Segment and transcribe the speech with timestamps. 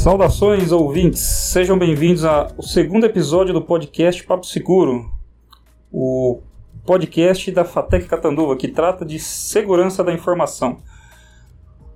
[0.00, 1.20] Saudações, ouvintes!
[1.20, 5.12] Sejam bem-vindos ao segundo episódio do podcast Papo Seguro,
[5.92, 6.40] o
[6.86, 10.78] podcast da Fatec Catanduva, que trata de segurança da informação.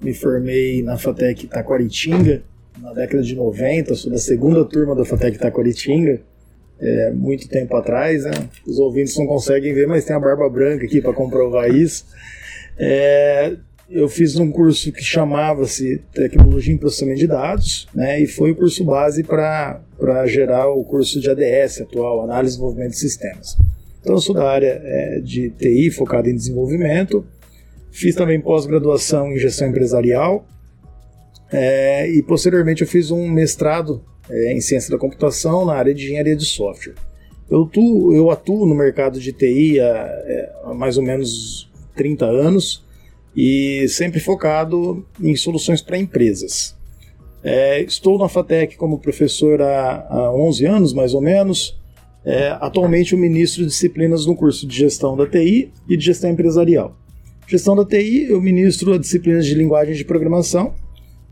[0.00, 2.44] me formei na FATEC Taquaritinga
[2.80, 6.20] na década de 90, sou da segunda turma da FATEC Taquaritinga,
[6.78, 8.30] é, muito tempo atrás, né?
[8.64, 12.06] Os ouvintes não conseguem ver, mas tem a barba branca aqui para comprovar isso.
[12.78, 13.56] É,
[13.90, 18.56] eu fiz um curso que chamava-se Tecnologia em Processamento de Dados, né, e foi o
[18.56, 19.80] curso base para
[20.26, 23.56] gerar o curso de ADS atual, Análise e Desenvolvimento de Sistemas.
[24.00, 27.24] Então, eu sou da área é, de TI, focado em desenvolvimento,
[27.90, 30.46] fiz também pós-graduação em gestão empresarial,
[31.52, 36.04] é, e posteriormente eu fiz um mestrado é, em ciência da computação na área de
[36.04, 36.94] engenharia de software.
[37.50, 42.24] Eu atuo, eu atuo no mercado de TI há, é, há mais ou menos 30
[42.24, 42.84] anos,
[43.36, 46.76] e sempre focado em soluções para empresas.
[47.44, 51.78] É, estou na FATEC como professor há, há 11 anos, mais ou menos.
[52.24, 56.30] É, atualmente, o ministro de disciplinas no curso de gestão da TI e de gestão
[56.30, 56.96] empresarial.
[57.48, 60.74] Gestão da TI, eu ministro a disciplina de linguagem de programação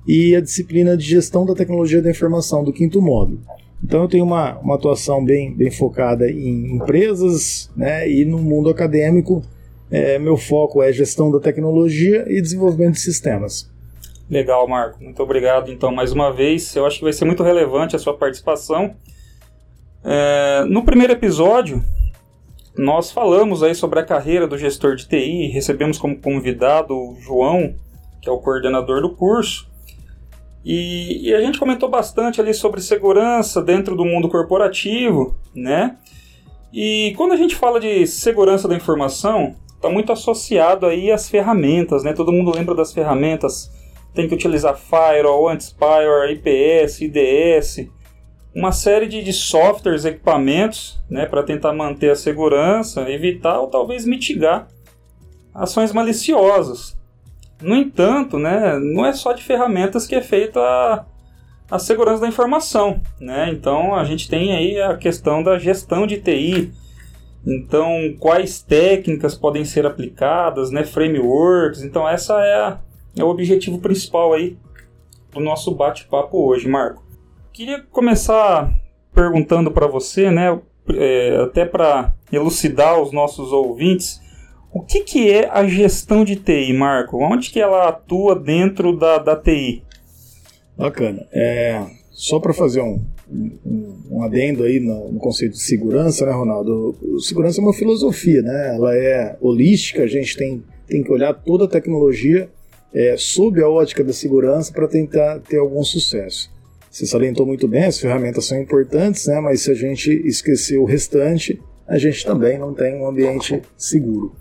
[0.06, 3.40] e a disciplina de gestão da tecnologia da informação do quinto módulo.
[3.82, 8.68] Então, eu tenho uma, uma atuação bem, bem focada em empresas né, e no mundo
[8.68, 9.42] acadêmico
[9.90, 13.69] é, meu foco é gestão da tecnologia e desenvolvimento de sistemas.
[14.30, 15.02] Legal, Marco.
[15.02, 16.76] Muito obrigado, então, mais uma vez.
[16.76, 18.94] Eu acho que vai ser muito relevante a sua participação.
[20.04, 21.82] É, no primeiro episódio,
[22.78, 27.74] nós falamos aí sobre a carreira do gestor de TI, recebemos como convidado o João,
[28.22, 29.68] que é o coordenador do curso,
[30.64, 35.96] e, e, a gente comentou bastante ali sobre segurança dentro do mundo corporativo, né?
[36.72, 42.04] E quando a gente fala de segurança da informação, está muito associado aí às ferramentas,
[42.04, 42.12] né?
[42.12, 43.70] Todo mundo lembra das ferramentas.
[44.14, 47.88] Tem que utilizar Firewall, Antispire, IPS, IDS,
[48.54, 54.04] uma série de, de softwares, equipamentos, né, para tentar manter a segurança, evitar ou talvez
[54.04, 54.66] mitigar
[55.54, 56.98] ações maliciosas.
[57.62, 61.04] No entanto, né, não é só de ferramentas que é feita a,
[61.70, 63.50] a segurança da informação, né?
[63.50, 66.72] Então a gente tem aí a questão da gestão de TI,
[67.46, 71.82] então, quais técnicas podem ser aplicadas, né, frameworks.
[71.82, 72.78] Então, essa é, a,
[73.16, 74.56] é o objetivo principal aí
[75.32, 77.04] do nosso bate-papo hoje, Marco.
[77.52, 78.72] Queria começar
[79.14, 80.58] perguntando para você, né,
[80.94, 84.20] é, até para elucidar os nossos ouvintes,
[84.72, 87.18] o que, que é a gestão de TI, Marco?
[87.18, 89.82] Onde que ela atua dentro da, da TI?
[90.76, 91.26] Bacana.
[91.32, 96.32] É, só para fazer um, um, um, adendo aí no, no, conceito de segurança, né,
[96.32, 96.96] Ronaldo?
[97.02, 98.76] O, segurança é uma filosofia, né?
[98.76, 102.48] Ela é holística, a gente tem, tem que olhar toda a tecnologia
[102.92, 106.50] é, sob a ótica da segurança para tentar ter algum sucesso.
[106.90, 109.40] Você salientou muito bem, as ferramentas são importantes, né?
[109.40, 114.34] Mas se a gente esquecer o restante, a gente também não tem um ambiente seguro.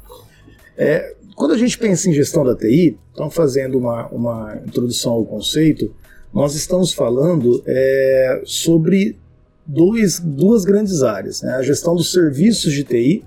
[0.76, 5.26] É, quando a gente pensa em gestão da TI, estamos fazendo uma, uma introdução ao
[5.26, 5.94] conceito,
[6.34, 9.18] nós estamos falando é, sobre
[9.66, 11.54] dois, duas grandes áreas: né?
[11.54, 13.24] a gestão dos serviços de TI,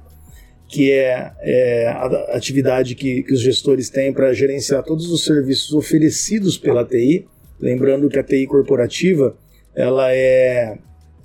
[0.73, 5.75] que é, é a atividade que, que os gestores têm para gerenciar todos os serviços
[5.75, 7.27] oferecidos pela TI.
[7.61, 9.37] Lembrando que a TI corporativa
[9.77, 10.79] ela é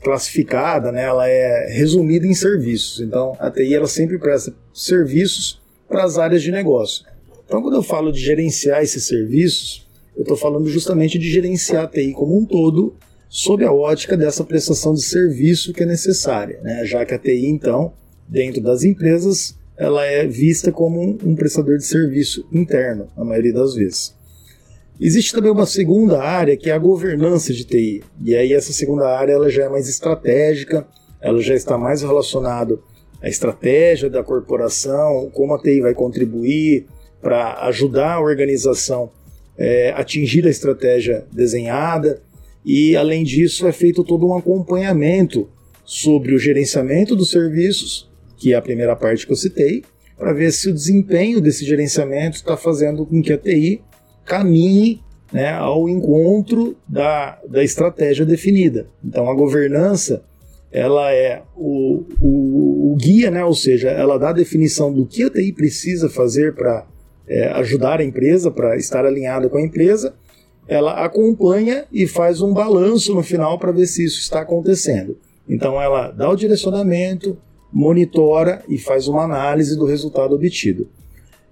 [0.04, 1.04] classificada, né?
[1.04, 3.00] ela é resumida em serviços.
[3.00, 7.06] Então, a TI ela sempre presta serviços para as áreas de negócio.
[7.46, 11.88] Então, quando eu falo de gerenciar esses serviços, eu estou falando justamente de gerenciar a
[11.88, 12.98] TI como um todo,
[13.30, 16.86] sob a ótica dessa prestação de serviço que é necessária, né?
[16.86, 17.94] já que a TI, então,
[18.28, 23.76] dentro das empresas, ela é vista como um, prestador de serviço interno, na maioria das
[23.76, 24.16] vezes.
[25.00, 29.08] Existe também uma segunda área que é a governança de TI, e aí essa segunda
[29.08, 30.88] área ela já é mais estratégica,
[31.22, 32.80] ela já está mais relacionada
[33.22, 36.86] a estratégia da corporação, como a TI vai contribuir
[37.22, 39.12] para ajudar a organização
[39.58, 42.22] é, atingir a estratégia desenhada.
[42.64, 45.50] E, além disso, é feito todo um acompanhamento
[45.84, 49.84] sobre o gerenciamento dos serviços, que é a primeira parte que eu citei,
[50.18, 53.82] para ver se o desempenho desse gerenciamento está fazendo com que a TI
[54.26, 55.02] caminhe
[55.32, 58.88] né, ao encontro da, da estratégia definida.
[59.04, 60.24] Então, a governança
[60.72, 65.24] ela é o, o, o guia, né, ou seja, ela dá a definição do que
[65.24, 66.86] a TI precisa fazer para
[67.28, 70.14] é, ajudar a empresa, para estar alinhada com a empresa.
[70.68, 75.18] Ela acompanha e faz um balanço no final para ver se isso está acontecendo.
[75.48, 77.38] Então, ela dá o direcionamento,
[77.72, 80.88] monitora e faz uma análise do resultado obtido.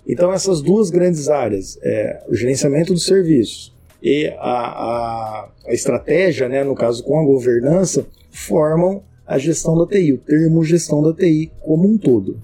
[0.08, 6.48] Então, essas duas grandes áreas, é, o gerenciamento dos serviços e a, a, a, estratégia,
[6.48, 11.12] né, no caso com a governança, formam a gestão da TI, o termo gestão da
[11.12, 12.40] TI como um todo.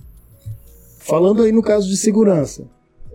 [0.97, 2.63] Falando aí no caso de segurança,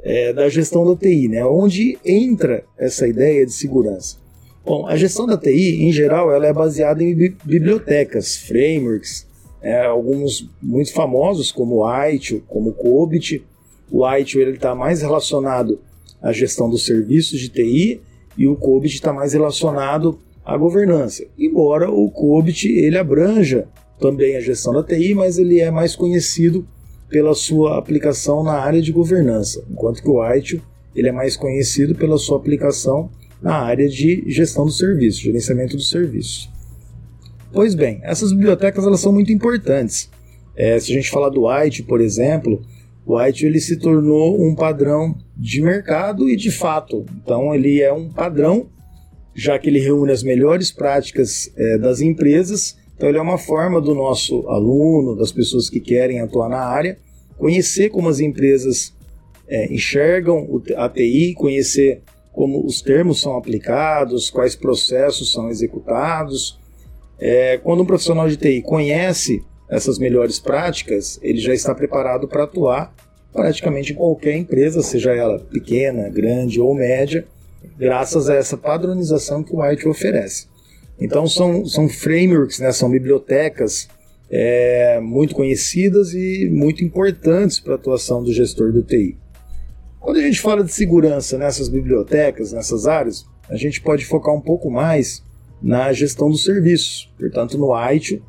[0.03, 4.19] é, da gestão da TI, né, onde entra essa ideia de segurança?
[4.64, 9.26] Bom, a gestão da TI, em geral, ela é baseada em bibliotecas, frameworks,
[9.61, 13.44] é, alguns muito famosos como o ITIL, como o COBIT,
[13.91, 15.81] o ITIL está mais relacionado
[16.20, 18.00] à gestão dos serviços de TI
[18.37, 21.25] e o COBIT está mais relacionado à governança.
[21.38, 23.67] Embora o COBIT ele abranja
[23.99, 26.67] também a gestão da TI, mas ele é mais conhecido
[27.08, 30.61] pela sua aplicação na área de governança, enquanto que o ITIL
[30.94, 33.11] ele é mais conhecido pela sua aplicação
[33.41, 36.50] na área de gestão do serviço, gerenciamento do serviço.
[37.56, 40.11] Pois bem, essas bibliotecas elas são muito importantes.
[40.55, 42.61] É, se a gente falar do ITIL, por exemplo,
[43.06, 47.06] o ITIL ele se tornou um padrão de mercado e de fato.
[47.17, 48.69] Então ele é um padrão,
[49.35, 52.76] já que ele reúne as melhores práticas é, das empresas.
[52.94, 56.99] Então ele é uma forma do nosso aluno, das pessoas que querem atuar na área,
[57.38, 58.94] conhecer como as empresas
[59.49, 62.03] é, enxergam a TI, conhecer
[62.35, 66.65] como os termos são aplicados, quais processos são executados.
[67.18, 72.44] É, quando um profissional de TI conhece essas melhores práticas, ele já está preparado para
[72.44, 72.94] atuar
[73.32, 77.26] praticamente em qualquer empresa, seja ela pequena, grande ou média,
[77.78, 80.46] graças a essa padronização que o White oferece.
[80.98, 83.88] Então são, são frameworks, né, são bibliotecas
[84.30, 89.19] é, muito conhecidas e muito importantes para a atuação do gestor do TI.
[90.00, 94.40] Quando a gente fala de segurança nessas bibliotecas, nessas áreas, a gente pode focar um
[94.40, 95.22] pouco mais
[95.62, 98.23] na gestão dos serviços, portanto no ITIL,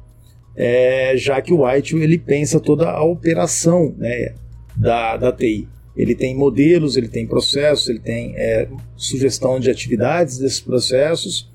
[0.56, 4.34] é, já que o ITIL ele pensa toda a operação né,
[4.76, 5.68] da, da TI.
[5.96, 11.50] Ele tem modelos, ele tem processos, ele tem é, sugestão de atividades desses processos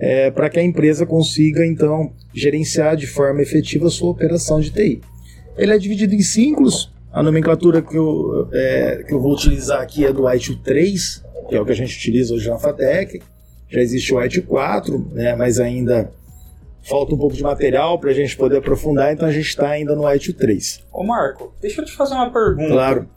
[0.00, 4.70] é, para que a empresa consiga então gerenciar de forma efetiva a sua operação de
[4.70, 5.00] TI.
[5.56, 6.90] Ele é dividido em ciclos.
[7.12, 11.56] A nomenclatura que eu, é, que eu vou utilizar aqui é do ITIL 3, que
[11.56, 13.20] é o que a gente utiliza hoje na FATEC.
[13.70, 16.12] Já existe o ITIL 4, né, mas ainda
[16.82, 19.94] falta um pouco de material para a gente poder aprofundar, então a gente está ainda
[19.94, 20.84] no ITU 3.
[20.92, 22.72] Ô Marco, deixa eu te fazer uma pergunta.
[22.72, 23.08] Claro.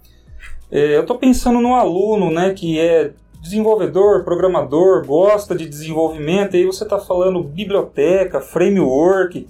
[0.71, 6.59] É, eu estou pensando no aluno né, que é desenvolvedor, programador, gosta de desenvolvimento, e
[6.59, 9.47] aí você está falando biblioteca, framework.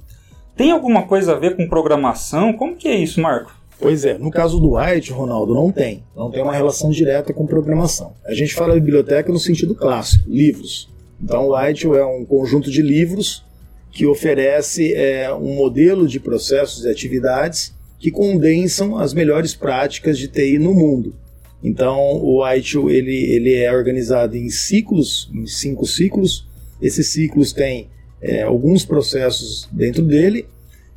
[0.55, 2.53] Tem alguma coisa a ver com programação?
[2.53, 3.51] Como que é isso, Marco?
[3.79, 6.03] Pois é, no caso do White, Ronaldo, não tem.
[6.15, 8.13] Não tem uma relação direta com programação.
[8.25, 10.92] A gente fala biblioteca no sentido clássico, livros.
[11.23, 13.43] Então o White é um conjunto de livros
[13.91, 20.27] que oferece é, um modelo de processos e atividades que condensam as melhores práticas de
[20.27, 21.15] TI no mundo.
[21.63, 26.45] Então, o ITIL ele, ele é organizado em ciclos, em cinco ciclos.
[26.81, 27.87] Esses ciclos têm
[28.21, 30.45] é, alguns processos dentro dele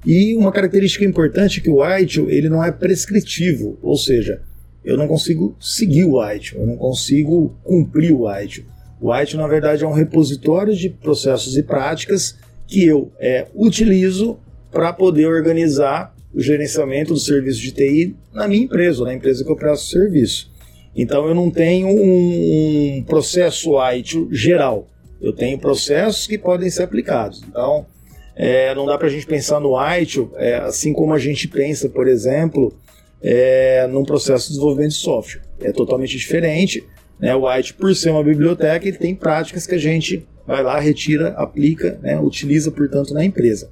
[0.05, 4.43] e uma característica importante é que o ITIL ele não é prescritivo, ou seja,
[4.85, 8.65] eu não consigo seguir o ITIL, eu não consigo cumprir o ITIL.
[9.01, 12.37] O ITIL, na verdade, é um repositório de processos e práticas
[12.67, 14.39] que eu é, utilizo
[14.71, 19.51] para poder organizar o gerenciamento do serviço de TI na minha empresa, na empresa que
[19.51, 20.51] eu presto serviço.
[20.95, 24.87] Então eu não tenho um, um processo IT geral,
[25.21, 27.43] eu tenho processos que podem ser aplicados.
[27.49, 27.87] Então
[28.35, 31.89] é, não dá para a gente pensar no IT é, assim como a gente pensa,
[31.89, 32.75] por exemplo,
[33.23, 35.43] é, num processo de desenvolvimento de software.
[35.61, 36.87] É totalmente diferente.
[37.19, 37.35] Né?
[37.35, 41.31] O IT, por ser uma biblioteca, ele tem práticas que a gente vai lá, retira,
[41.31, 43.69] aplica, né, utiliza, portanto, na empresa.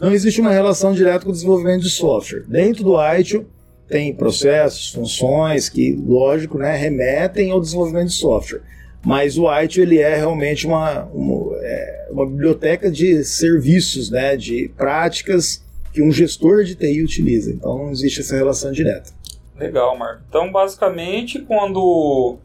[0.00, 2.44] Não existe uma relação direta com o desenvolvimento de software.
[2.48, 3.46] Dentro do ITIL
[3.88, 8.62] tem processos, funções que, lógico, né, remetem ao desenvolvimento de software.
[9.04, 14.70] Mas o ITIL ele é realmente uma, uma, é, uma biblioteca de serviços, né, de
[14.76, 17.50] práticas que um gestor de TI utiliza.
[17.50, 19.10] Então não existe essa relação direta.
[19.58, 20.22] Legal, Marco.
[20.28, 22.36] Então, basicamente, quando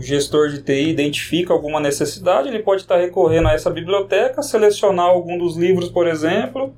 [0.00, 5.06] o gestor de TI identifica alguma necessidade, ele pode estar recorrendo a essa biblioteca, selecionar
[5.06, 6.72] algum dos livros, por exemplo,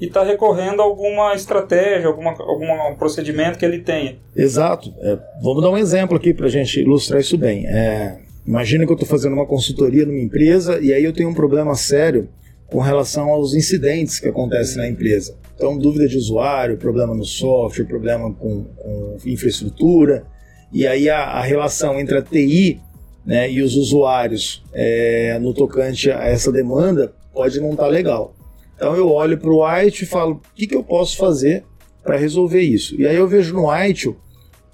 [0.00, 4.16] e estar recorrendo a alguma estratégia, alguma, algum procedimento que ele tenha.
[4.36, 4.94] Exato.
[5.00, 7.66] É, vamos dar um exemplo aqui para a gente ilustrar isso bem.
[7.66, 11.34] É, imagina que eu estou fazendo uma consultoria numa empresa e aí eu tenho um
[11.34, 12.28] problema sério
[12.68, 15.36] com relação aos incidentes que acontecem na empresa.
[15.56, 20.24] Então, dúvida de usuário, problema no software, problema com, com infraestrutura,
[20.72, 22.80] e aí a, a, relação entre a TI
[23.24, 28.34] né, e os usuários é, no tocante a essa demanda pode não estar tá legal.
[28.74, 31.64] Então eu olho para o White e falo, o que, que eu posso fazer
[32.02, 33.00] para resolver isso?
[33.00, 34.14] E aí eu vejo no White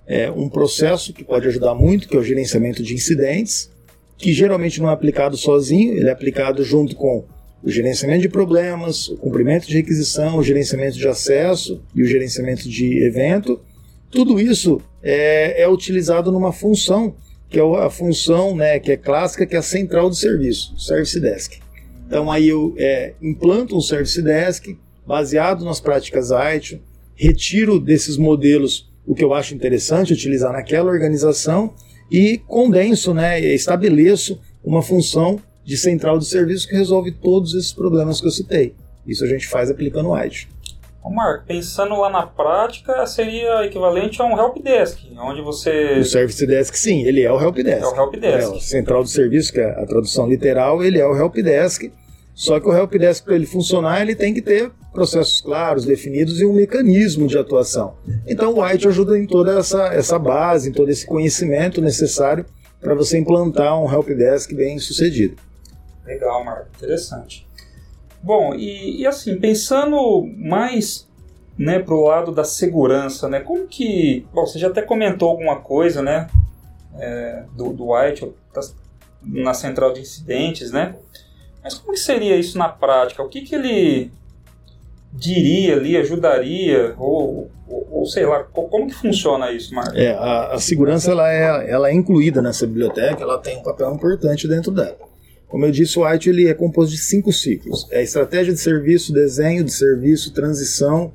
[0.06, 3.70] é, um processo que pode ajudar muito, que é o gerenciamento de incidentes,
[4.16, 7.24] que geralmente não é aplicado sozinho, ele é aplicado junto com
[7.62, 12.68] o gerenciamento de problemas, o cumprimento de requisição, o gerenciamento de acesso e o gerenciamento
[12.68, 13.60] de evento.
[14.10, 17.14] Tudo isso é, é utilizado numa função,
[17.48, 21.18] que é a função né, que é clássica, que é a central do serviço, Service
[21.20, 21.58] Desk.
[22.06, 26.80] Então aí eu é, implanto um Service Desk baseado nas práticas ITIL,
[27.14, 31.74] retiro desses modelos o que eu acho interessante utilizar naquela organização
[32.10, 38.20] e condenso, né, estabeleço uma função de central de serviço que resolve todos esses problemas
[38.20, 38.74] que eu citei.
[39.06, 40.46] Isso a gente faz aplicando o IDE.
[41.08, 46.00] Ô Marco, pensando lá na prática, seria equivalente a um helpdesk, onde você...
[46.00, 47.82] O Service Desk, sim, ele é o helpdesk.
[47.82, 48.42] É o helpdesk.
[48.42, 51.90] É, o central de serviço, que é a tradução literal, ele é o helpdesk,
[52.34, 56.44] só que o helpdesk, para ele funcionar, ele tem que ter processos claros, definidos e
[56.44, 57.96] um mecanismo de atuação.
[58.26, 62.44] Então o White ajuda em toda essa, essa base, em todo esse conhecimento necessário
[62.82, 65.36] para você implantar um helpdesk bem sucedido.
[66.04, 67.48] Legal, Marco, interessante.
[68.22, 71.08] Bom, e, e assim, pensando mais
[71.56, 74.26] né, para o lado da segurança, né, como que.
[74.32, 76.28] Bom, você já até comentou alguma coisa né,
[76.98, 78.32] é, do, do White
[79.22, 80.94] na central de incidentes, né?
[81.62, 83.22] Mas como que seria isso na prática?
[83.22, 84.12] O que, que ele
[85.12, 89.96] diria ali, ajudaria, ou, ou, ou, sei lá, como que funciona isso, Marco?
[89.96, 93.92] É, a, a segurança ela é, ela é incluída nessa biblioteca, ela tem um papel
[93.92, 94.96] importante dentro dela.
[95.48, 99.12] Como eu disse, o White ele é composto de cinco ciclos: é estratégia de serviço,
[99.12, 101.12] desenho de serviço, transição,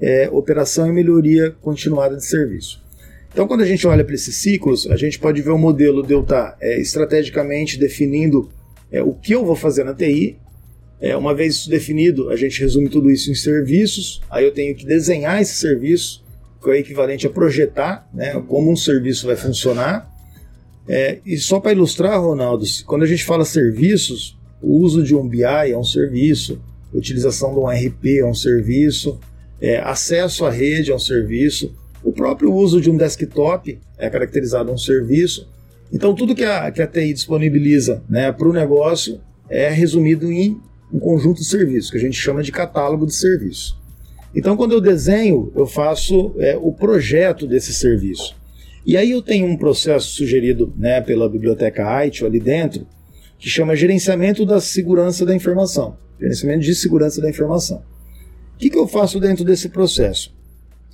[0.00, 2.82] é, operação e melhoria continuada de serviço.
[3.32, 6.14] Então, quando a gente olha para esses ciclos, a gente pode ver o modelo de
[6.14, 8.48] eu estar é, estrategicamente definindo
[8.92, 10.38] é, o que eu vou fazer na TI.
[11.00, 14.22] É, uma vez isso definido, a gente resume tudo isso em serviços.
[14.30, 16.24] Aí eu tenho que desenhar esse serviço,
[16.62, 20.13] que é equivalente a projetar né, como um serviço vai funcionar.
[20.88, 25.26] É, e só para ilustrar, Ronaldo, quando a gente fala serviços, o uso de um
[25.26, 26.60] BI é um serviço,
[26.92, 29.18] utilização de um RP é um serviço,
[29.60, 34.70] é, acesso à rede é um serviço, o próprio uso de um desktop é caracterizado
[34.70, 35.48] um serviço.
[35.92, 40.60] Então, tudo que a, que a TI disponibiliza né, para o negócio é resumido em
[40.92, 43.76] um conjunto de serviços, que a gente chama de catálogo de serviços.
[44.34, 48.36] Então, quando eu desenho, eu faço é, o projeto desse serviço.
[48.86, 52.86] E aí eu tenho um processo sugerido né, pela biblioteca ITIL ali dentro,
[53.38, 55.96] que chama Gerenciamento da Segurança da Informação.
[56.20, 57.82] Gerenciamento de Segurança da Informação.
[58.54, 60.34] O que, que eu faço dentro desse processo?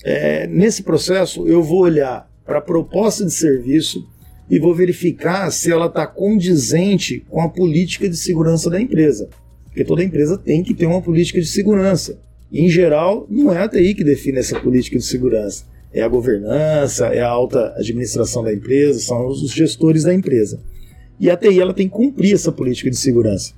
[0.04, 4.08] É, nesse processo, eu vou olhar para a proposta de serviço
[4.48, 9.28] e vou verificar se ela está condizente com a política de segurança da empresa.
[9.64, 12.20] Porque toda empresa tem que ter uma política de segurança.
[12.52, 17.06] Em geral, não é a TI que define essa política de segurança é a governança,
[17.06, 20.60] é a alta administração da empresa, são os gestores da empresa.
[21.18, 23.52] E a TI ela tem que cumprir essa política de segurança.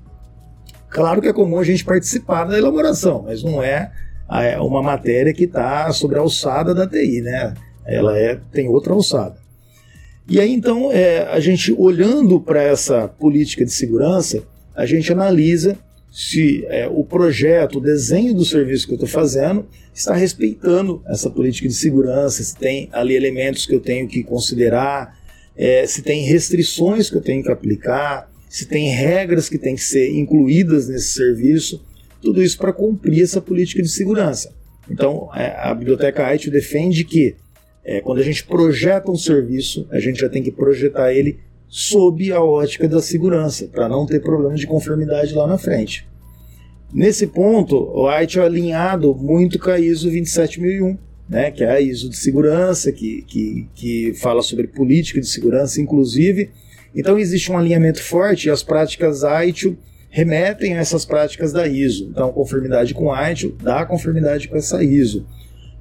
[0.88, 3.92] Claro que é comum a gente participar da elaboração, mas não é,
[4.30, 7.54] é uma matéria que está sobre a alçada da TI, né?
[7.86, 9.36] Ela é, tem outra alçada.
[10.28, 14.42] E aí então, é, a gente olhando para essa política de segurança,
[14.74, 15.78] a gente analisa
[16.12, 21.30] se é, o projeto, o desenho do serviço que eu estou fazendo está respeitando essa
[21.30, 25.18] política de segurança, se tem ali elementos que eu tenho que considerar,
[25.56, 29.82] é, se tem restrições que eu tenho que aplicar, se tem regras que têm que
[29.82, 31.82] ser incluídas nesse serviço,
[32.20, 34.54] tudo isso para cumprir essa política de segurança.
[34.90, 37.36] Então, é, a Biblioteca IT defende que
[37.82, 41.40] é, quando a gente projeta um serviço, a gente já tem que projetar ele
[41.74, 46.06] sob a ótica da segurança, para não ter problema de conformidade lá na frente.
[46.92, 51.80] Nesse ponto, o White é alinhado muito com a ISO 27001, né, que é a
[51.80, 56.50] ISO de segurança, que, que, que fala sobre política de segurança, inclusive.
[56.94, 59.78] Então existe um alinhamento forte e as práticas ITIL
[60.10, 62.10] remetem a essas práticas da ISO.
[62.10, 65.26] Então, conformidade com ITIL dá conformidade com essa ISO.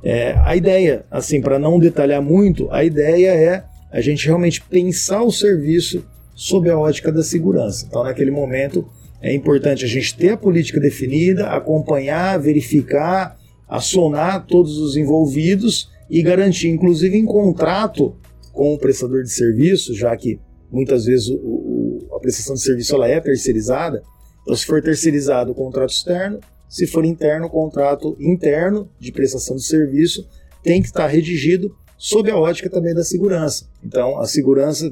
[0.01, 5.21] É, a ideia, assim, para não detalhar muito, a ideia é a gente realmente pensar
[5.21, 7.85] o serviço sob a ótica da segurança.
[7.87, 8.87] Então, naquele momento,
[9.21, 16.21] é importante a gente ter a política definida, acompanhar, verificar, acionar todos os envolvidos e
[16.23, 18.15] garantir, inclusive em contrato
[18.51, 20.39] com o prestador de serviço, já que
[20.71, 24.01] muitas vezes o, o, a prestação de serviço ela é terceirizada.
[24.41, 29.55] Então, se for terceirizado, o contrato externo, se for interno, o contrato interno de prestação
[29.57, 30.27] de serviço
[30.63, 33.69] tem que estar redigido sob a ótica também da segurança.
[33.83, 34.91] Então, a segurança,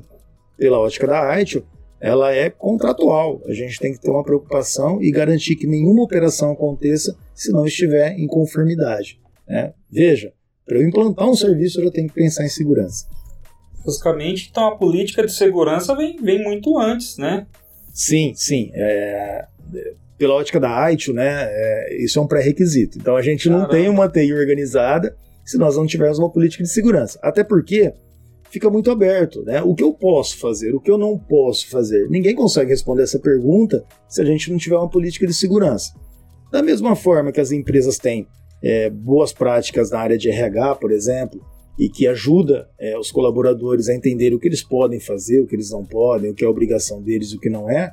[0.55, 1.65] pela ótica da ITIL,
[1.99, 3.41] ela é contratual.
[3.47, 7.65] A gente tem que ter uma preocupação e garantir que nenhuma operação aconteça se não
[7.65, 9.19] estiver em conformidade.
[9.47, 9.73] Né?
[9.91, 10.31] Veja,
[10.63, 13.07] para eu implantar um serviço, eu já tenho que pensar em segurança.
[13.83, 17.47] Basicamente, então a política de segurança vem, vem muito antes, né?
[17.91, 18.69] Sim, sim.
[18.75, 19.47] É,
[20.15, 22.99] pela ótica da ITIL, né, é, isso é um pré-requisito.
[22.99, 23.73] Então a gente não Caramba.
[23.73, 25.17] tem uma TI organizada
[25.49, 27.19] se nós não tivermos uma política de segurança.
[27.23, 27.91] Até porque
[28.51, 29.63] fica muito aberto, né?
[29.63, 32.07] O que eu posso fazer, o que eu não posso fazer.
[32.07, 35.91] Ninguém consegue responder essa pergunta se a gente não tiver uma política de segurança.
[36.51, 38.27] Da mesma forma que as empresas têm
[38.61, 41.43] é, boas práticas na área de RH, por exemplo,
[41.79, 45.55] e que ajuda é, os colaboradores a entender o que eles podem fazer, o que
[45.55, 47.91] eles não podem, o que é obrigação deles o que não é,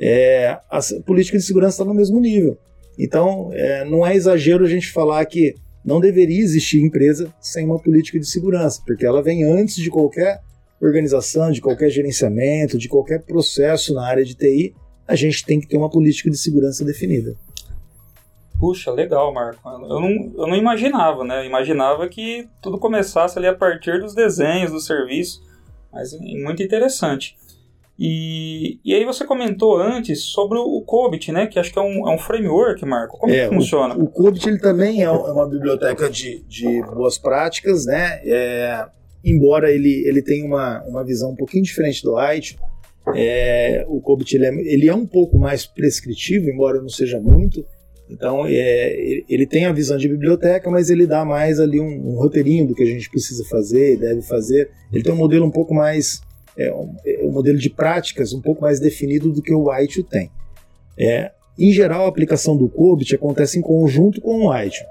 [0.00, 2.56] é a política de segurança está no mesmo nível.
[2.96, 7.78] Então, é, não é exagero a gente falar que não deveria existir empresa sem uma
[7.78, 10.40] política de segurança, porque ela vem antes de qualquer
[10.80, 14.74] organização, de qualquer gerenciamento, de qualquer processo na área de TI,
[15.06, 17.36] a gente tem que ter uma política de segurança definida.
[18.58, 19.68] Puxa, legal, Marco.
[19.68, 21.40] Eu não, eu não imaginava, né?
[21.40, 25.42] Eu imaginava que tudo começasse ali a partir dos desenhos, do serviço,
[25.92, 27.36] mas é muito interessante.
[28.04, 31.46] E, e aí você comentou antes sobre o COBIT, né?
[31.46, 33.16] Que acho que é um, é um framework, Marco.
[33.16, 33.94] Como é, que funciona?
[33.94, 38.20] O, o COBIT ele também é, é uma biblioteca de, de boas práticas, né?
[38.24, 38.86] É,
[39.24, 42.58] embora ele, ele tenha uma, uma visão um pouquinho diferente do Light,
[43.14, 47.64] é, o COBIT ele é, ele é um pouco mais prescritivo, embora não seja muito.
[48.10, 52.16] Então, é, ele tem a visão de biblioteca, mas ele dá mais ali um, um
[52.16, 54.68] roteirinho do que a gente precisa fazer, deve fazer.
[54.92, 56.20] Ele tem um modelo um pouco mais
[56.56, 60.02] é um, é um, modelo de práticas um pouco mais definido do que o White
[60.04, 60.30] tem.
[60.98, 64.84] É, em geral, a aplicação do COBIT acontece em conjunto com o White.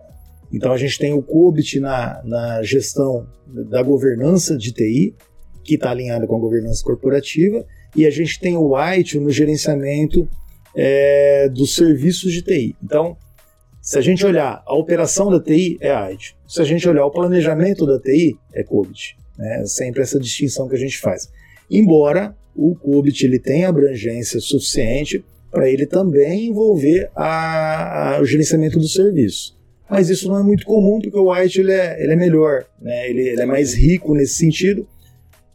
[0.51, 5.15] Então a gente tem o COBIT na, na gestão da governança de TI,
[5.63, 10.27] que está alinhada com a governança corporativa, e a gente tem o White no gerenciamento
[10.75, 12.75] é, dos serviços de TI.
[12.83, 13.15] Então,
[13.81, 16.35] se a gente olhar a operação da TI, é IT.
[16.47, 19.17] Se a gente olhar o planejamento da TI, é COBIT.
[19.39, 21.29] É sempre essa distinção que a gente faz
[21.71, 28.77] embora o CUBIT ele tenha abrangência suficiente para ele também envolver a, a, o gerenciamento
[28.77, 29.57] do serviço.
[29.89, 33.09] Mas isso não é muito comum porque o White ele é, ele é melhor, né?
[33.09, 34.87] ele, ele é mais rico nesse sentido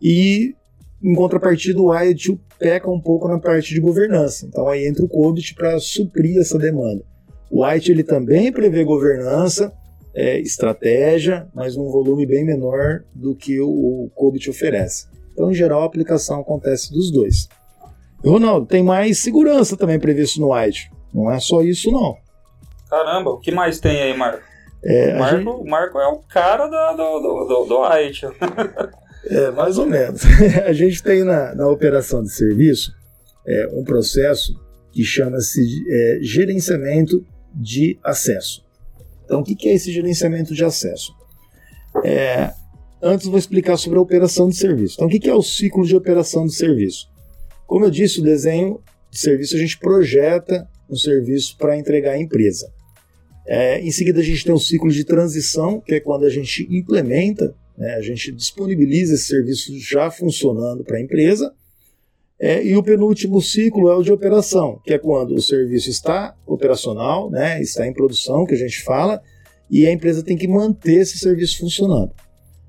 [0.00, 0.54] e
[1.02, 4.46] em contrapartida o White peca um pouco na parte de governança.
[4.46, 7.02] Então aí entra o COBIT para suprir essa demanda.
[7.50, 9.72] O White ele também prevê governança,
[10.14, 15.06] é, estratégia, mas num volume bem menor do que o, o COBIT oferece.
[15.36, 17.46] Então, em geral, a aplicação acontece dos dois.
[18.24, 20.90] Ronaldo, tem mais segurança também previsto no White.
[21.12, 22.16] Não é só isso, não.
[22.88, 24.42] Caramba, o que mais tem aí, Marco?
[24.82, 25.70] É, o, Marco gente...
[25.70, 28.26] Marco é o cara do, do, do, do White.
[29.28, 30.22] é, mais ou menos.
[30.64, 32.90] a gente tem na, na operação de serviço
[33.46, 34.58] é, um processo
[34.90, 37.22] que chama-se é, gerenciamento
[37.54, 38.64] de acesso.
[39.26, 41.12] Então, o que é esse gerenciamento de acesso?
[42.02, 42.50] É,
[43.02, 44.94] Antes vou explicar sobre a operação de serviço.
[44.94, 47.08] Então, o que é o ciclo de operação de serviço?
[47.66, 48.80] Como eu disse, o desenho
[49.10, 52.70] de serviço a gente projeta um serviço para entregar à empresa.
[53.46, 56.66] É, em seguida, a gente tem o ciclo de transição, que é quando a gente
[56.70, 61.52] implementa, né, a gente disponibiliza esse serviço já funcionando para a empresa.
[62.38, 66.34] É, e o penúltimo ciclo é o de operação, que é quando o serviço está
[66.46, 69.22] operacional, né, está em produção, que a gente fala,
[69.70, 72.12] e a empresa tem que manter esse serviço funcionando.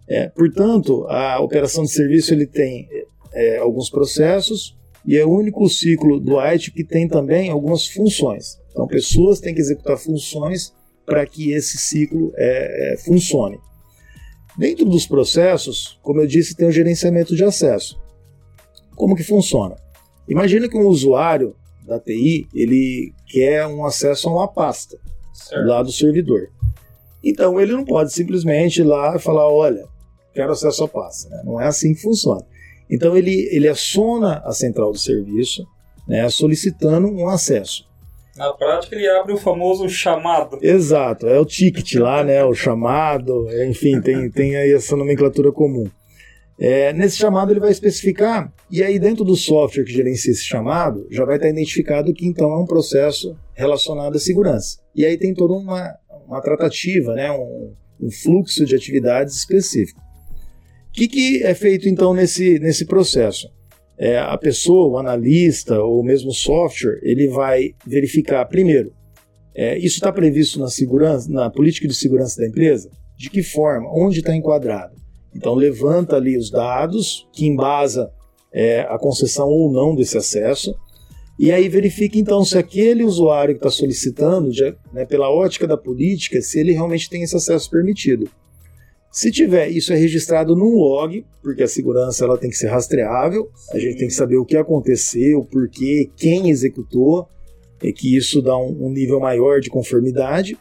[0.09, 2.87] É, portanto, a operação de serviço ele tem
[3.33, 8.57] é, alguns processos e é o único ciclo do IT que tem também algumas funções.
[8.71, 10.73] Então, pessoas têm que executar funções
[11.05, 13.59] para que esse ciclo é, é, funcione.
[14.57, 17.99] Dentro dos processos, como eu disse, tem o gerenciamento de acesso.
[18.95, 19.75] Como que funciona?
[20.27, 24.99] Imagina que um usuário da TI ele quer um acesso a uma pasta
[25.33, 25.65] certo.
[25.65, 26.49] lá do servidor.
[27.23, 29.85] Então ele não pode simplesmente ir lá e falar, olha,
[30.37, 31.29] quero acesso à pasta.
[31.29, 31.41] Né?
[31.43, 32.45] Não é assim que funciona.
[32.89, 35.65] Então ele, ele aciona a central do serviço,
[36.07, 37.85] né, solicitando um acesso.
[38.37, 40.59] Na prática, ele abre o famoso chamado.
[40.61, 45.89] Exato, é o ticket lá, né, o chamado, enfim, tem, tem aí essa nomenclatura comum.
[46.59, 51.05] É, nesse chamado ele vai especificar, e aí dentro do software que gerencia esse chamado,
[51.09, 54.79] já vai estar identificado que então é um processo relacionado à segurança.
[54.95, 55.95] E aí tem toda uma,
[56.25, 60.06] uma tratativa, né, um, um fluxo de atividades específico.
[60.97, 63.47] Que, que é feito então nesse, nesse processo?
[63.99, 68.91] É, a pessoa, o analista ou mesmo o software, ele vai verificar primeiro,
[69.53, 72.89] é, isso está previsto na segurança, na política de segurança da empresa?
[73.15, 73.87] De que forma?
[73.93, 74.95] Onde está enquadrado?
[75.35, 78.11] Então levanta ali os dados que embasa
[78.51, 80.75] é, a concessão ou não desse acesso,
[81.39, 84.49] e aí verifica então se aquele usuário que está solicitando,
[84.91, 88.27] né, pela ótica da política, se ele realmente tem esse acesso permitido.
[89.17, 93.49] Se tiver, isso é registrado num log, porque a segurança ela tem que ser rastreável,
[93.71, 97.27] a gente tem que saber o que aconteceu, por quê, quem executou,
[97.81, 100.55] e que isso dá um, um nível maior de conformidade.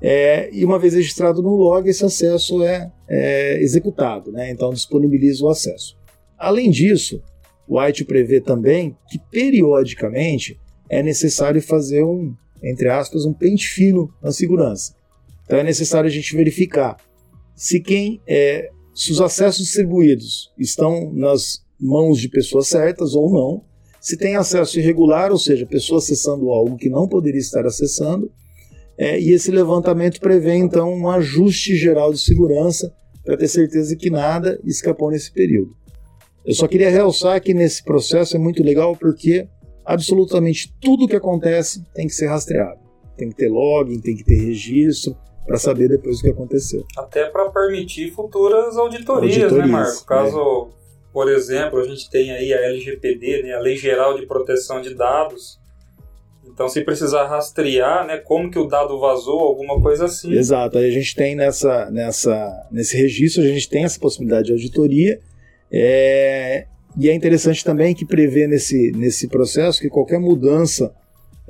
[0.00, 4.52] É, e uma vez registrado no log, esse acesso é, é executado, né?
[4.52, 5.98] então disponibiliza o acesso.
[6.38, 7.20] Além disso,
[7.66, 14.08] o White prevê também que periodicamente é necessário fazer um, entre aspas, um pente fino
[14.22, 14.94] na segurança.
[15.44, 16.96] Então é necessário a gente verificar
[17.60, 23.62] se quem é, se os acessos distribuídos estão nas mãos de pessoas certas ou não,
[24.00, 28.32] se tem acesso irregular, ou seja, pessoa acessando algo que não poderia estar acessando,
[28.96, 34.08] é, e esse levantamento prevê então um ajuste geral de segurança para ter certeza que
[34.08, 35.76] nada escapou nesse período.
[36.46, 39.46] Eu só queria realçar que nesse processo é muito legal porque
[39.84, 42.80] absolutamente tudo que acontece tem que ser rastreado.
[43.18, 45.14] Tem que ter login, tem que ter registro
[45.50, 46.86] para saber depois o que aconteceu.
[46.96, 50.06] Até para permitir futuras auditorias, né, auditorias né, Marco?
[50.06, 51.12] Caso, é.
[51.12, 54.94] por exemplo, a gente tem aí a LGPD, né, a Lei Geral de Proteção de
[54.94, 55.58] Dados,
[56.46, 60.32] então, se precisar rastrear, né, como que o dado vazou, alguma coisa assim.
[60.32, 60.78] Exato.
[60.78, 65.18] Aí a gente tem nessa, nessa, nesse registro, a gente tem essa possibilidade de auditoria.
[65.72, 66.66] É,
[66.98, 70.94] e é interessante também que prevê nesse, nesse processo que qualquer mudança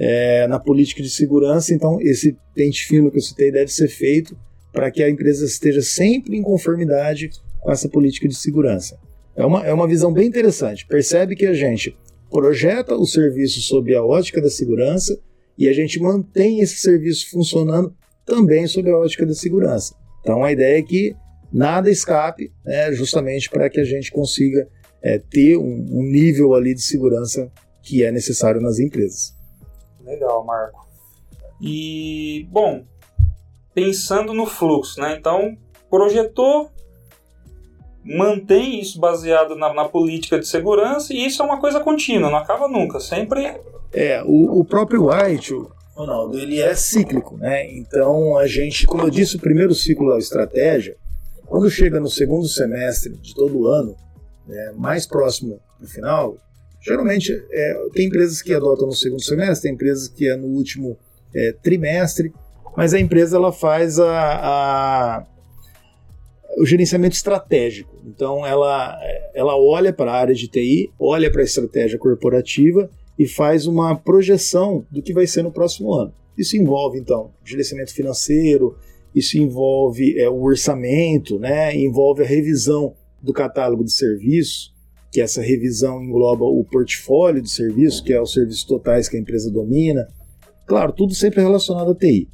[0.02, 4.34] é, na política de segurança, então esse pente fino que eu citei deve ser feito
[4.72, 7.28] para que a empresa esteja sempre em conformidade
[7.60, 8.98] com essa política de segurança.
[9.36, 10.86] É uma, é uma visão bem interessante.
[10.86, 11.94] Percebe que a gente
[12.30, 15.20] projeta o serviço sob a ótica da segurança
[15.58, 19.94] e a gente mantém esse serviço funcionando também sob a ótica da segurança.
[20.22, 21.14] Então a ideia é que
[21.52, 24.66] nada escape, né, justamente para que a gente consiga
[25.02, 29.38] é, ter um, um nível ali de segurança que é necessário nas empresas.
[30.10, 30.88] Legal, Marco.
[31.60, 32.82] E, bom,
[33.74, 35.16] pensando no fluxo, né?
[35.16, 35.56] Então,
[35.88, 36.70] projetou,
[38.04, 42.38] mantém isso baseado na, na, política de segurança e isso é uma coisa contínua, não
[42.38, 43.60] acaba nunca, sempre.
[43.92, 45.54] É, o, o próprio White,
[45.94, 47.70] Ronaldo, ele é cíclico, né?
[47.72, 50.96] Então a gente, como eu disse, o primeiro ciclo da estratégia,
[51.46, 53.94] quando chega no segundo semestre de todo ano,
[54.46, 56.36] né, mais próximo do final,
[56.80, 60.98] geralmente é, tem empresas que adotam no segundo semestre, tem empresas que é no último
[61.34, 62.32] é, trimestre,
[62.76, 65.26] mas a empresa ela faz a, a
[66.58, 67.96] o gerenciamento estratégico.
[68.04, 68.98] Então ela,
[69.34, 73.96] ela olha para a área de TI, olha para a estratégia corporativa e faz uma
[73.96, 76.12] projeção do que vai ser no próximo ano.
[76.36, 78.76] Isso envolve então gerenciamento financeiro,
[79.14, 81.74] isso envolve é, o orçamento, né?
[81.76, 84.72] envolve a revisão do catálogo de serviços,
[85.10, 89.20] que essa revisão engloba o portfólio de serviços, que é os serviços totais que a
[89.20, 90.06] empresa domina.
[90.66, 92.28] Claro, tudo sempre relacionado à TI.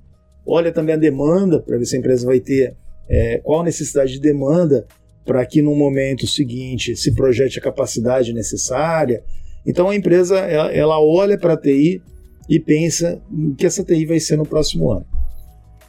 [0.47, 2.77] Olha também a demanda, para ver se a empresa vai ter
[3.09, 4.87] é, qual a necessidade de demanda
[5.25, 9.25] para que no momento seguinte se projete a capacidade necessária.
[9.67, 12.01] Então a empresa ela, ela olha para a TI
[12.49, 15.07] e pensa no que essa TI vai ser no próximo ano.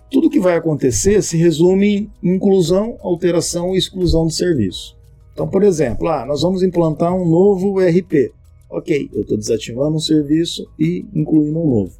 [0.10, 4.98] Tudo que vai acontecer se resume em inclusão, alteração e exclusão de serviço.
[5.38, 8.34] Então, por exemplo, ah, nós vamos implantar um novo ERP.
[8.68, 11.94] Ok, eu estou desativando um serviço e incluindo um novo.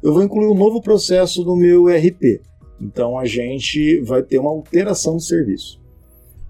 [0.00, 2.40] Eu vou incluir um novo processo no meu ERP.
[2.80, 5.80] Então a gente vai ter uma alteração do serviço.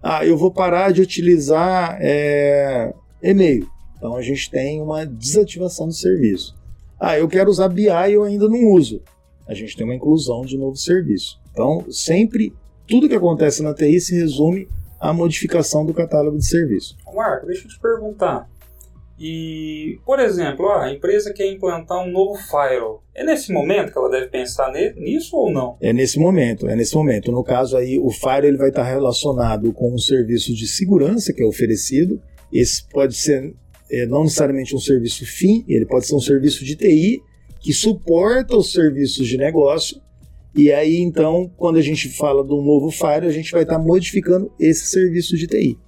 [0.03, 3.67] Ah, eu vou parar de utilizar é, e-mail.
[3.97, 6.55] Então a gente tem uma desativação do serviço.
[7.01, 9.01] Ah, eu quero usar BI e eu ainda não uso.
[9.47, 11.41] A gente tem uma inclusão de novo serviço.
[11.51, 12.53] Então, sempre,
[12.87, 14.69] tudo que acontece na TI se resume
[15.01, 16.97] à modificação do catálogo de serviço.
[17.15, 18.49] Marco, deixa eu te perguntar.
[19.21, 23.03] E, por exemplo, a empresa quer implantar um novo firewall.
[23.13, 25.77] É nesse momento que ela deve pensar nisso ou não?
[25.81, 27.33] É nesse momento, é nesse momento.
[27.33, 31.43] No caso aí, o firewall ele vai estar relacionado com um serviço de segurança que
[31.43, 32.23] é oferecido.
[32.53, 33.55] Esse pode ser
[33.91, 37.23] é, não necessariamente um serviço fim, ele pode ser um serviço de TI
[37.61, 40.01] que suporta os serviços de negócio.
[40.59, 43.77] E aí, então, quando a gente fala de um novo Fire, a gente vai estar
[43.77, 45.79] tá modificando esse serviço de TI.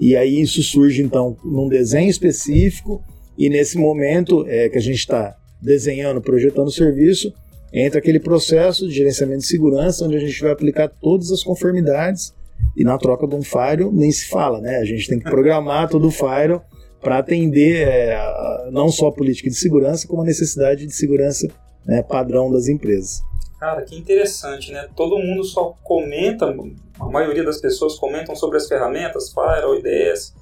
[0.00, 3.04] E aí isso surge, então, num desenho específico,
[3.36, 7.34] e nesse momento é, que a gente está desenhando, projetando o serviço,
[7.70, 12.32] entra aquele processo de gerenciamento de segurança, onde a gente vai aplicar todas as conformidades,
[12.74, 14.78] e na troca de um Firewall nem se fala, né?
[14.78, 16.62] A gente tem que programar todo o Firewall
[16.98, 21.46] para atender é, não só a política de segurança, como a necessidade de segurança
[21.84, 23.20] né, padrão das empresas.
[23.64, 24.86] Cara, que interessante, né?
[24.94, 26.54] Todo mundo só comenta,
[27.00, 30.34] a maioria das pessoas comentam sobre as ferramentas, Firewall, IDS,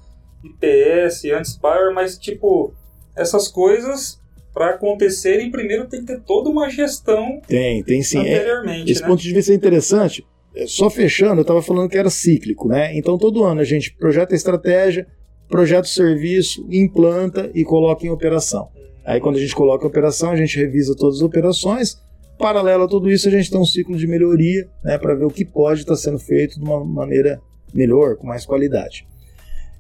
[0.42, 2.74] IPS, Antispire, mas tipo,
[3.14, 4.20] essas coisas
[4.52, 7.40] para acontecerem, primeiro tem que ter toda uma gestão.
[7.46, 8.26] Tem, tem sim.
[8.26, 9.06] É, anteriormente, é, esse né?
[9.06, 10.26] ponto de vista é interessante.
[10.56, 12.92] É, só fechando, eu estava falando que era cíclico, né?
[12.98, 15.06] Então todo ano a gente projeta a estratégia,
[15.48, 18.68] projeta o serviço, implanta e coloca em operação.
[19.04, 22.02] Aí quando a gente coloca em operação, a gente revisa todas as operações.
[22.42, 25.30] Paralelo a tudo isso, a gente tem um ciclo de melhoria, né, para ver o
[25.30, 27.40] que pode estar sendo feito de uma maneira
[27.72, 29.06] melhor, com mais qualidade.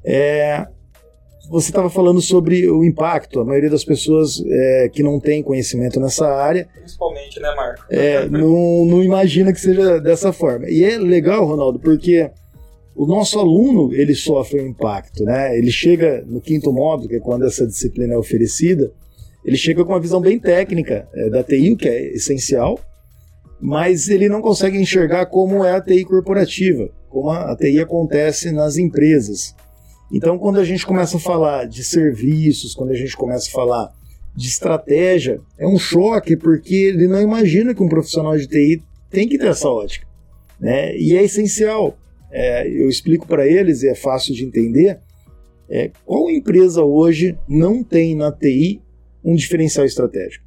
[0.04, 0.64] É,
[1.50, 5.98] você estava falando sobre o impacto, a maioria das pessoas é, que não tem conhecimento
[5.98, 6.68] nessa área.
[6.72, 7.84] Principalmente, né, Marco?
[7.90, 10.70] É, não, não imagina que seja dessa forma.
[10.70, 12.30] E é legal, Ronaldo, porque
[12.94, 15.58] o nosso aluno ele sofre um impacto, né?
[15.58, 18.92] Ele chega no quinto módulo, que é quando essa disciplina é oferecida,
[19.44, 22.78] ele chega com uma visão bem técnica é, da TI, o que é essencial,
[23.60, 28.52] mas ele não consegue enxergar como é a TI corporativa, como a, a TI acontece
[28.52, 29.54] nas empresas.
[30.12, 33.92] Então, quando a gente começa a falar de serviços, quando a gente começa a falar
[34.34, 39.28] de estratégia, é um choque porque ele não imagina que um profissional de TI tem
[39.28, 40.06] que ter essa ótica.
[40.60, 40.96] Né?
[40.96, 41.96] E é essencial.
[42.30, 44.98] É, eu explico para eles, e é fácil de entender,
[45.68, 48.80] é, qual empresa hoje não tem na TI
[49.24, 50.44] um diferencial estratégico?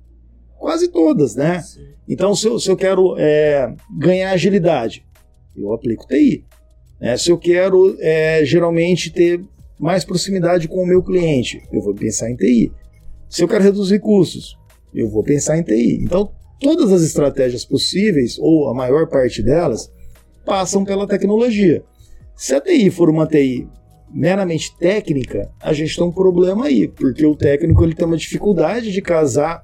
[0.57, 1.63] Quase todas, né?
[2.07, 5.05] Então, se eu, se eu quero é, ganhar agilidade,
[5.55, 6.45] eu aplico TI.
[6.99, 7.17] Né?
[7.17, 9.43] Se eu quero é, geralmente ter
[9.79, 12.71] mais proximidade com o meu cliente, eu vou pensar em TI.
[13.29, 14.57] Se eu quero reduzir custos,
[14.93, 15.99] eu vou pensar em TI.
[16.01, 19.91] Então, todas as estratégias possíveis, ou a maior parte delas,
[20.45, 21.83] passam pela tecnologia.
[22.35, 23.67] Se a TI for uma TI
[24.13, 28.91] meramente técnica, a gente tem um problema aí, porque o técnico ele tem uma dificuldade
[28.91, 29.63] de casar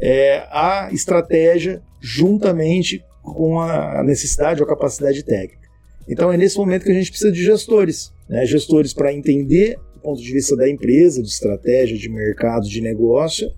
[0.00, 5.68] é, a estratégia juntamente com a necessidade ou capacidade técnica.
[6.08, 8.46] Então é nesse momento que a gente precisa de gestores, né?
[8.46, 13.50] gestores para entender o ponto de vista da empresa, de estratégia, de mercado, de negócio,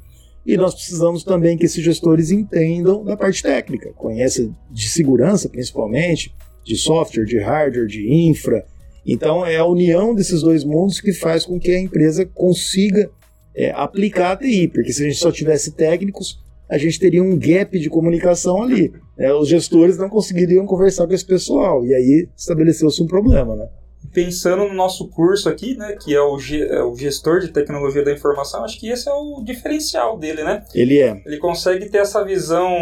[0.45, 6.35] e nós precisamos também que esses gestores entendam da parte técnica, conheçam de segurança principalmente,
[6.65, 8.65] de software, de hardware, de infra.
[9.07, 13.11] Então é a união desses dois mundos que faz com que a empresa consiga
[13.55, 17.37] é, aplicar a TI, porque se a gente só tivesse técnicos, a gente teria um
[17.37, 18.93] gap de comunicação ali.
[19.17, 19.33] Né?
[19.33, 23.57] Os gestores não conseguiriam conversar com esse pessoal, e aí estabeleceu-se um problema.
[23.57, 23.69] Né?
[24.13, 28.13] Pensando no nosso curso aqui, né, que é o, é o gestor de tecnologia da
[28.13, 30.65] informação, acho que esse é o diferencial dele, né?
[30.75, 31.23] Ele é.
[31.25, 32.77] Ele consegue ter essa visão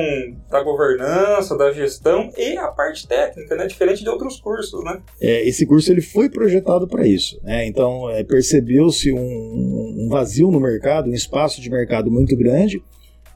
[0.50, 3.66] da governança, da gestão e a parte técnica, né?
[3.66, 5.00] Diferente de outros cursos, né?
[5.20, 7.66] É, esse curso ele foi projetado para isso, né?
[7.66, 12.82] Então é, percebeu-se um, um vazio no mercado, um espaço de mercado muito grande,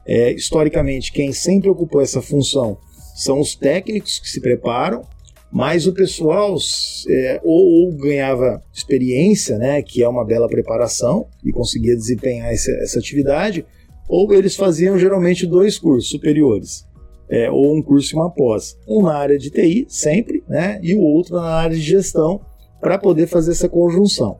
[0.05, 2.77] é, historicamente, quem sempre ocupou essa função
[3.15, 5.03] são os técnicos que se preparam,
[5.53, 6.57] mas o pessoal
[7.07, 12.71] é, ou, ou, ganhava experiência, né, que é uma bela preparação, e conseguia desempenhar essa,
[12.81, 13.63] essa atividade,
[14.09, 16.87] ou eles faziam geralmente dois cursos superiores,
[17.29, 18.75] é, ou um curso e uma pós.
[18.87, 22.41] Um na área de TI, sempre, né, e o outro na área de gestão,
[22.81, 24.39] para poder fazer essa conjunção.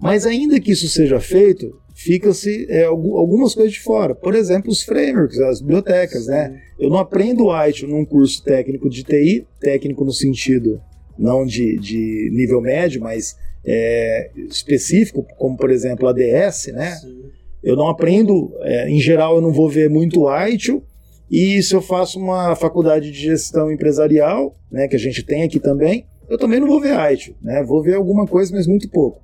[0.00, 4.14] Mas ainda que isso seja feito, fica-se é, algumas coisas de fora.
[4.14, 6.60] Por exemplo, os frameworks, as bibliotecas, né?
[6.78, 10.80] Eu não aprendo ITIL num curso técnico de TI, técnico no sentido
[11.18, 16.92] não de, de nível médio, mas é, específico, como por exemplo ADS, né?
[16.92, 17.24] Sim.
[17.64, 20.84] Eu não aprendo, é, em geral eu não vou ver muito ITIL,
[21.28, 25.58] e se eu faço uma faculdade de gestão empresarial, né, que a gente tem aqui
[25.58, 27.64] também, eu também não vou ver ITIL, né?
[27.64, 29.20] Vou ver alguma coisa, mas muito pouco.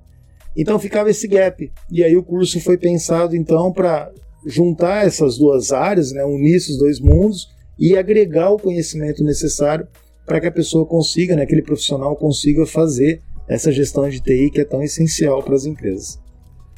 [0.55, 1.71] Então ficava esse gap.
[1.91, 4.11] E aí o curso foi pensado então para
[4.45, 9.87] juntar essas duas áreas, né, unir esses dois mundos e agregar o conhecimento necessário
[10.25, 14.61] para que a pessoa consiga, né, aquele profissional consiga fazer essa gestão de TI que
[14.61, 16.19] é tão essencial para as empresas.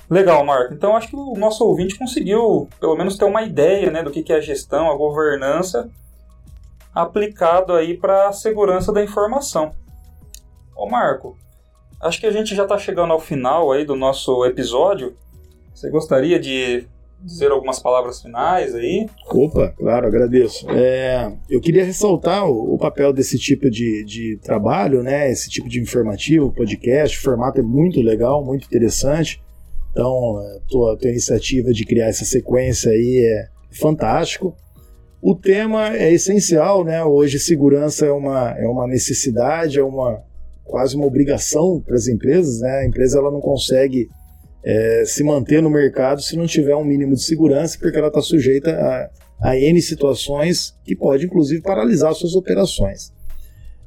[0.09, 0.73] Legal, Marco.
[0.73, 4.31] Então acho que o nosso ouvinte conseguiu, pelo menos, ter uma ideia né, do que
[4.31, 5.89] é a gestão, a governança,
[6.93, 9.73] aplicado aí para a segurança da informação.
[10.75, 11.37] Ô Marco,
[12.01, 15.15] acho que a gente já está chegando ao final aí do nosso episódio.
[15.73, 16.87] Você gostaria de
[17.21, 19.07] dizer algumas palavras finais aí?
[19.29, 20.69] Opa, claro, agradeço.
[20.69, 25.29] É, eu queria ressaltar o, o, papel desse tipo de, de trabalho, né?
[25.31, 29.41] Esse tipo de informativo, podcast, o formato é muito legal, muito interessante.
[29.91, 34.55] Então, a tua, tua iniciativa de criar essa sequência aí é fantástico.
[35.19, 37.03] O tema é essencial, né?
[37.03, 40.21] Hoje segurança é uma, é uma necessidade, é uma
[40.67, 42.79] quase uma obrigação para as empresas, né?
[42.79, 44.09] A empresa ela não consegue
[44.63, 48.21] é, se manter no mercado se não tiver um mínimo de segurança, porque ela está
[48.21, 49.09] sujeita a,
[49.49, 53.13] a N situações que pode inclusive paralisar suas operações.